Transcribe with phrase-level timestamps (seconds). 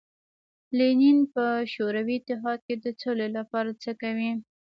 [0.77, 4.31] لینین په شوروي اتحاد کې د سولې لپاره څه کوي.